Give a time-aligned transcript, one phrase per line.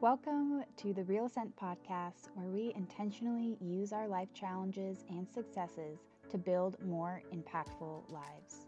[0.00, 5.98] Welcome to the Real Ascent podcast, where we intentionally use our life challenges and successes
[6.30, 8.64] to build more impactful lives.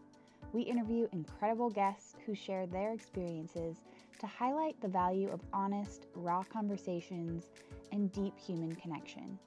[0.51, 3.77] We interview incredible guests who share their experiences
[4.19, 7.49] to highlight the value of honest, raw conversations
[7.91, 9.39] and deep human connection.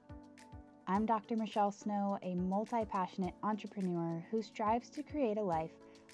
[0.89, 1.37] I'm Dr.
[1.37, 5.71] Michelle Snow, a multi passionate entrepreneur who strives to create a life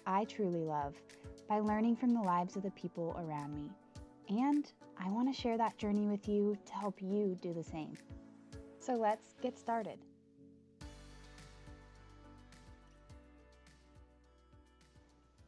[0.06, 0.96] I truly love
[1.48, 3.70] by learning from the lives of the people around me.
[4.28, 7.96] And I want to share that journey with you to help you do the same.
[8.78, 9.98] So let's get started.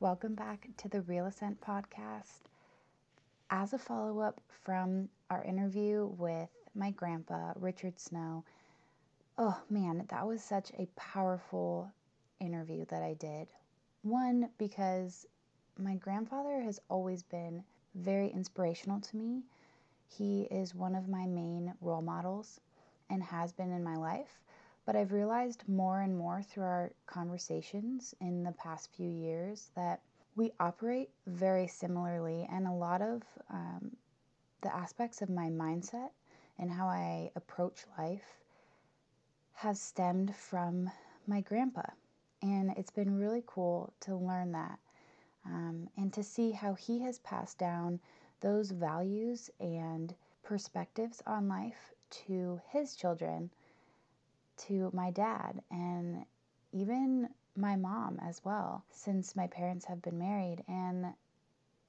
[0.01, 2.41] Welcome back to the Real Ascent podcast.
[3.51, 8.45] As a follow up from our interview with my grandpa, Richard Snow,
[9.39, 11.91] oh man, that was such a powerful
[12.41, 13.49] interview that I did.
[14.03, 15.27] One, because
[15.79, 19.43] my grandfather has always been very inspirational to me.
[20.07, 22.61] He is one of my main role models
[23.11, 24.41] and has been in my life.
[24.87, 30.01] But I've realized more and more through our conversations in the past few years that
[30.37, 33.97] we operate very similarly, and a lot of um,
[34.63, 36.11] the aspects of my mindset
[36.59, 38.41] and how I approach life
[39.55, 40.91] has stemmed from
[41.27, 41.83] my grandpa.
[42.43, 44.79] And it's been really cool to learn that
[45.47, 48.01] um, and to see how he has passed down
[48.41, 53.51] those values and perspectives on life to his children,
[54.57, 56.25] to my dad, and
[56.73, 60.63] even my mom as well, since my parents have been married.
[60.69, 61.15] And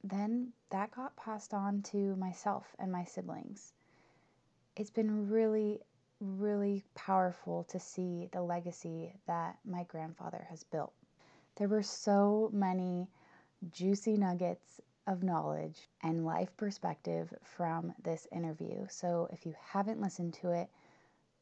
[0.03, 3.73] then that got passed on to myself and my siblings.
[4.75, 5.79] It's been really,
[6.19, 10.93] really powerful to see the legacy that my grandfather has built.
[11.55, 13.07] There were so many
[13.71, 18.85] juicy nuggets of knowledge and life perspective from this interview.
[18.89, 20.69] So if you haven't listened to it,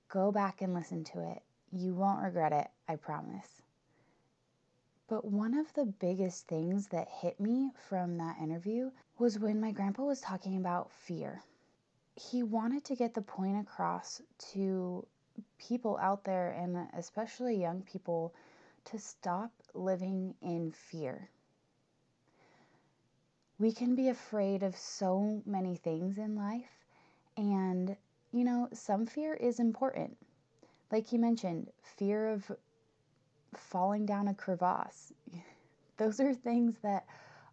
[0.10, 1.42] go back and listen to it.
[1.72, 3.62] You won't regret it, I promise.
[5.08, 9.72] But one of the biggest things that hit me from that interview was when my
[9.72, 11.42] grandpa was talking about fear.
[12.16, 14.22] He wanted to get the point across
[14.54, 15.06] to
[15.58, 18.34] people out there, and especially young people,
[18.86, 21.30] to stop living in fear
[23.64, 26.84] we can be afraid of so many things in life.
[27.38, 27.96] And,
[28.34, 30.18] you know, some fear is important.
[30.92, 32.52] Like you mentioned, fear of
[33.56, 35.14] falling down a crevasse.
[35.98, 37.06] Those are things that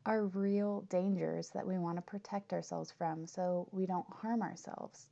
[0.05, 5.07] are real dangers that we want to protect ourselves from so we don't harm ourselves.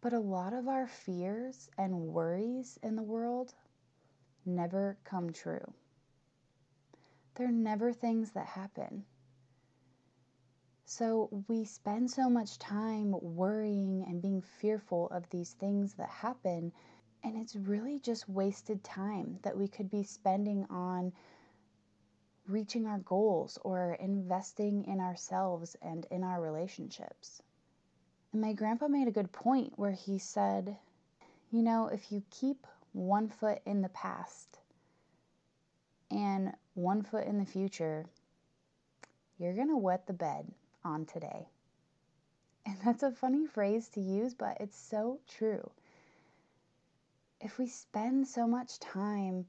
[0.00, 3.52] But a lot of our fears and worries in the world
[4.46, 5.72] never come true.
[7.34, 9.06] They're never things that happen.
[10.92, 16.72] So we spend so much time worrying and being fearful of these things that happen,
[17.22, 21.12] and it's really just wasted time that we could be spending on
[22.48, 27.40] reaching our goals or investing in ourselves and in our relationships.
[28.32, 30.76] And my grandpa made a good point where he said,
[31.52, 34.58] you know, if you keep one foot in the past
[36.10, 38.06] and one foot in the future,
[39.38, 40.52] you're going to wet the bed
[40.84, 41.48] on today.
[42.66, 45.70] And that's a funny phrase to use, but it's so true.
[47.40, 49.46] If we spend so much time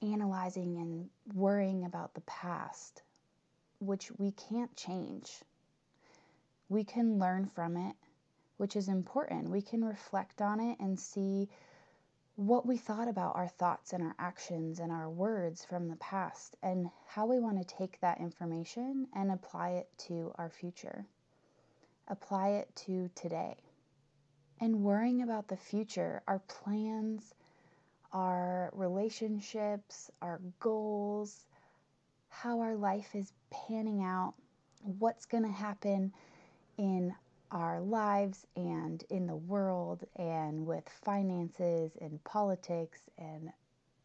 [0.00, 3.02] analyzing and worrying about the past,
[3.80, 5.30] which we can't change,
[6.68, 7.96] we can learn from it,
[8.56, 9.50] which is important.
[9.50, 11.48] We can reflect on it and see
[12.46, 16.56] what we thought about our thoughts and our actions and our words from the past
[16.62, 21.06] and how we want to take that information and apply it to our future.
[22.08, 23.56] Apply it to today.
[24.60, 27.32] And worrying about the future, our plans,
[28.12, 31.46] our relationships, our goals,
[32.28, 34.34] how our life is panning out,
[34.80, 36.12] what's going to happen
[36.76, 37.14] in
[37.52, 43.52] our lives and in the world and with finances and politics and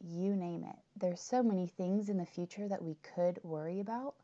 [0.04, 0.76] you name it.
[0.98, 4.16] There's so many things in the future that we could worry about.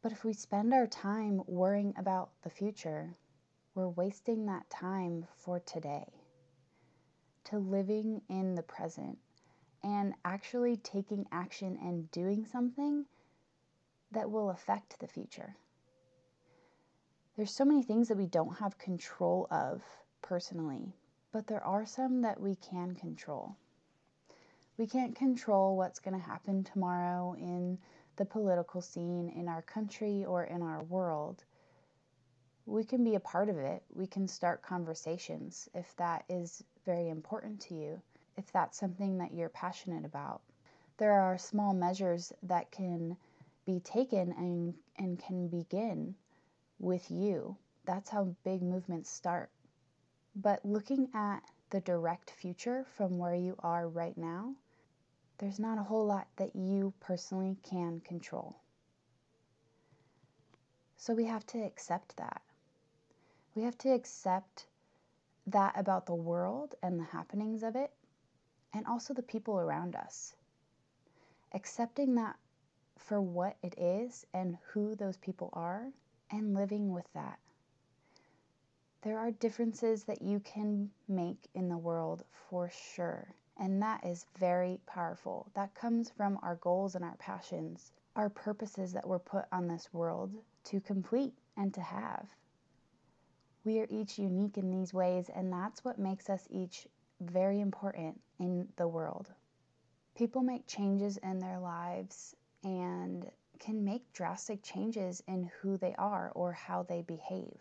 [0.00, 3.14] But if we spend our time worrying about the future,
[3.74, 6.06] we're wasting that time for today,
[7.44, 9.18] to living in the present
[9.82, 13.04] and actually taking action and doing something
[14.12, 15.56] that will affect the future
[17.36, 19.82] there's so many things that we don't have control of
[20.20, 20.94] personally,
[21.32, 23.56] but there are some that we can control.
[24.76, 27.78] We can't control what's going to happen tomorrow in
[28.16, 31.44] the political scene in our country or in our world.
[32.66, 33.82] we can be a part of it.
[33.94, 38.00] We can start conversations if that is very important to you,
[38.36, 40.42] if that's something that you're passionate about.
[40.98, 43.16] There are small measures that can
[43.66, 46.14] be taken and, and can begin
[46.82, 47.56] with you.
[47.86, 49.50] That's how big movements start.
[50.36, 54.54] But looking at the direct future from where you are right now,
[55.38, 58.56] there's not a whole lot that you personally can control.
[60.96, 62.42] So we have to accept that.
[63.54, 64.66] We have to accept
[65.46, 67.92] that about the world and the happenings of it,
[68.72, 70.34] and also the people around us.
[71.52, 72.36] Accepting that
[72.98, 75.88] for what it is and who those people are,
[76.32, 77.38] and living with that.
[79.02, 84.26] There are differences that you can make in the world for sure, and that is
[84.38, 85.50] very powerful.
[85.54, 89.92] That comes from our goals and our passions, our purposes that were put on this
[89.92, 90.32] world
[90.64, 92.28] to complete and to have.
[93.64, 96.88] We are each unique in these ways, and that's what makes us each
[97.20, 99.30] very important in the world.
[100.14, 106.32] People make changes in their lives and can make drastic changes in who they are
[106.34, 107.58] or how they behave.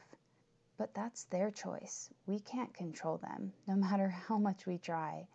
[0.78, 2.10] But that's their choice.
[2.26, 5.28] We can't control them, no matter how much we try.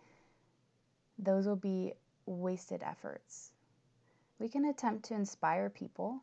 [1.19, 1.95] Those will be
[2.27, 3.53] wasted efforts.
[4.39, 6.23] We can attempt to inspire people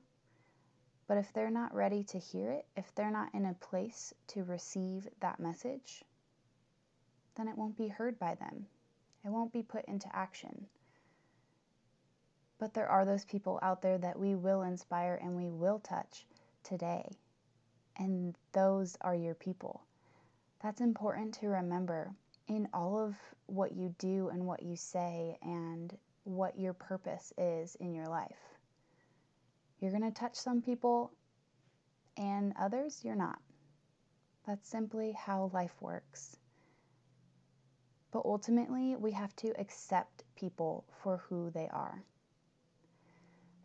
[1.06, 4.44] but if they're not ready to hear it, if they're not in a place to
[4.44, 6.04] receive that message,
[7.36, 8.68] then it won't be heard by them.
[9.26, 10.68] It won't be put into action.
[12.64, 16.26] But there are those people out there that we will inspire and we will touch
[16.64, 17.12] today.
[17.98, 19.82] And those are your people.
[20.62, 22.14] That's important to remember
[22.48, 23.18] in all of
[23.48, 25.94] what you do and what you say and
[26.24, 28.40] what your purpose is in your life.
[29.82, 31.12] You're going to touch some people
[32.16, 33.40] and others you're not.
[34.48, 36.38] That's simply how life works.
[38.14, 42.02] But ultimately, we have to accept people for who they are.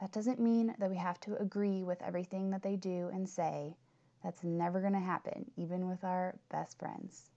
[0.00, 3.76] That doesn't mean that we have to agree with everything that they do and say.
[4.22, 7.30] That's never going to happen, even with our best friends.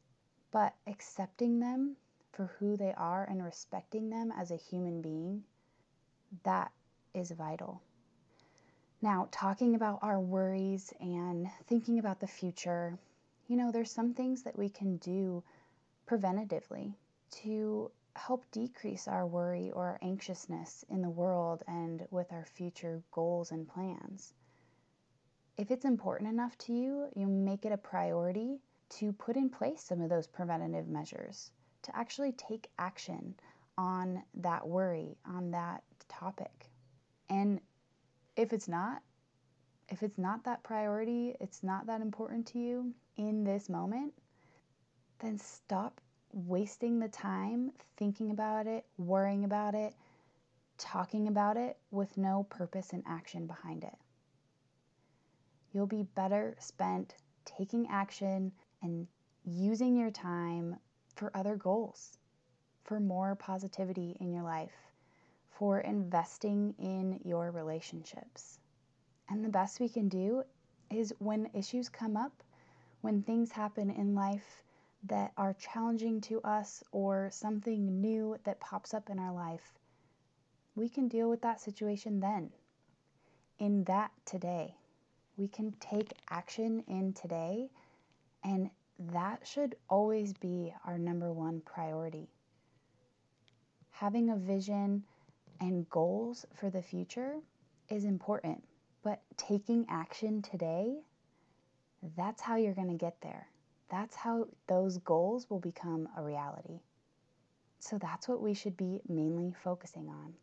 [0.51, 1.95] But accepting them
[2.31, 5.43] for who they are and respecting them as a human being,
[6.43, 6.71] that
[7.13, 7.81] is vital.
[9.01, 12.97] Now, talking about our worries and thinking about the future,
[13.47, 15.43] you know, there's some things that we can do
[16.07, 16.93] preventatively
[17.41, 23.51] to help decrease our worry or anxiousness in the world and with our future goals
[23.51, 24.33] and plans.
[25.57, 28.59] If it's important enough to you, you make it a priority
[28.89, 31.51] to put in place some of those preventative measures,
[31.83, 33.35] to actually take action
[33.77, 36.69] on that worry, on that topic.
[37.29, 37.61] And
[38.35, 39.01] if it's not,
[39.89, 44.13] if it's not that priority, it's not that important to you in this moment,
[45.19, 46.00] then stop
[46.33, 49.93] wasting the time thinking about it, worrying about it,
[50.77, 53.95] talking about it with no purpose and action behind it.
[55.73, 58.51] You'll be better spent taking action
[58.81, 59.07] and
[59.45, 60.75] using your time
[61.15, 62.17] for other goals,
[62.83, 64.75] for more positivity in your life,
[65.49, 68.59] for investing in your relationships.
[69.29, 70.43] And the best we can do
[70.89, 72.43] is when issues come up,
[73.01, 74.63] when things happen in life
[75.03, 79.74] that are challenging to us or something new that pops up in our life,
[80.75, 82.51] we can deal with that situation then,
[83.60, 84.75] in that today.
[85.38, 87.70] We can take action in today,
[88.43, 88.70] and
[89.12, 92.29] that should always be our number one priority.
[93.89, 95.03] Having a vision
[95.60, 97.36] and goals for the future
[97.89, 98.63] is important,
[99.03, 101.00] but taking action today,
[102.15, 103.48] that's how you're going to get there.
[103.91, 106.79] That's how those goals will become a reality.
[107.79, 110.33] So that's what we should be mainly focusing on.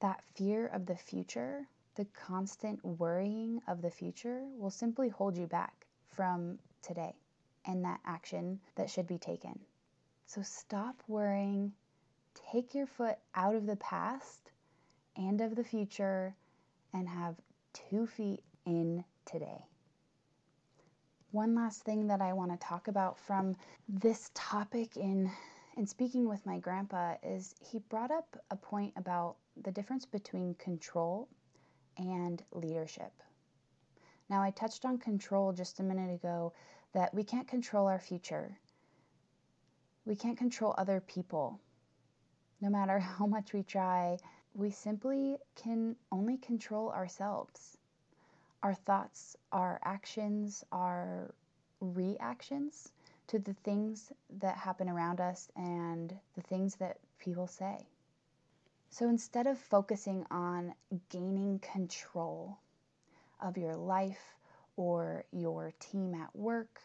[0.00, 5.46] That fear of the future, the constant worrying of the future, will simply hold you
[5.46, 7.14] back from today
[7.66, 9.58] and that action that should be taken.
[10.26, 11.72] So stop worrying
[12.52, 14.50] take your foot out of the past
[15.16, 16.34] and of the future
[16.92, 17.36] and have
[17.72, 19.64] two feet in today.
[21.32, 23.56] One last thing that I want to talk about from
[23.88, 25.30] this topic in
[25.76, 30.54] in speaking with my grandpa is he brought up a point about the difference between
[30.54, 31.28] control
[31.96, 33.12] and leadership.
[34.28, 36.52] Now, I touched on control just a minute ago
[36.92, 38.58] that we can't control our future.
[40.04, 41.60] We can't control other people.
[42.60, 44.18] No matter how much we try,
[44.54, 47.78] we simply can only control ourselves.
[48.62, 51.34] Our thoughts, our actions, our
[51.80, 52.92] reactions
[53.28, 57.78] to the things that happen around us and the things that people say.
[58.90, 60.74] So instead of focusing on
[61.10, 62.58] gaining control
[63.40, 64.36] of your life
[64.76, 66.80] or your team at work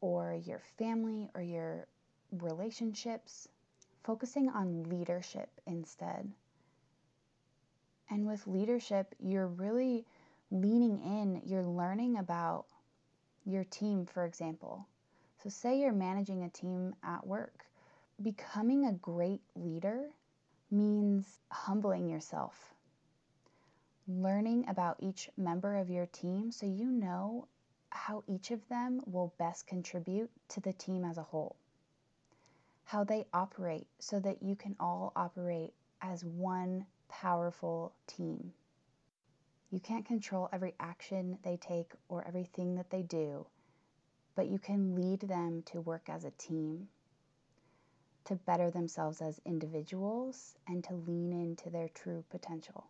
[0.00, 1.86] or your family or your
[2.32, 3.48] relationships,
[4.02, 6.32] focusing on leadership instead.
[8.10, 10.04] And with leadership, you're really
[10.52, 12.66] leaning in, you're learning about
[13.46, 14.86] your team, for example.
[15.42, 17.64] So, say you're managing a team at work.
[18.22, 20.10] Becoming a great leader
[20.70, 22.74] means humbling yourself,
[24.06, 27.48] learning about each member of your team so you know
[27.90, 31.56] how each of them will best contribute to the team as a whole,
[32.84, 38.52] how they operate so that you can all operate as one powerful team.
[39.72, 43.46] You can't control every action they take or everything that they do,
[44.34, 46.88] but you can lead them to work as a team
[48.26, 52.84] to better themselves as individuals and to lean into their true potential.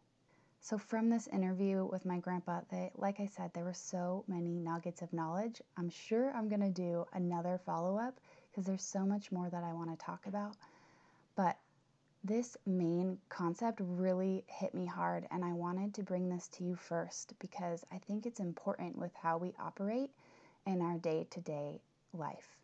[0.60, 4.58] So, from this interview with my grandpa, they, like I said, there were so many
[4.58, 5.62] nuggets of knowledge.
[5.76, 8.18] I'm sure I'm going to do another follow up
[8.50, 10.56] because there's so much more that I want to talk about.
[11.36, 11.56] But
[12.24, 16.76] this main concept really hit me hard, and I wanted to bring this to you
[16.76, 20.10] first because I think it's important with how we operate
[20.66, 21.80] in our day to day
[22.12, 22.56] life.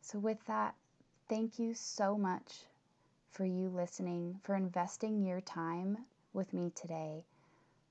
[0.00, 0.74] So, with that,
[1.28, 2.64] Thank you so much
[3.28, 5.98] for you listening, for investing your time
[6.32, 7.26] with me today,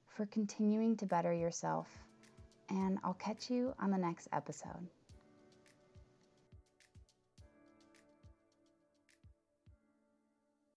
[0.07, 1.87] for continuing to better yourself,
[2.67, 4.87] and I'll catch you on the next episode.